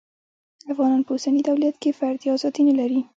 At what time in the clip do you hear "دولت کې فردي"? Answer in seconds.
1.49-2.27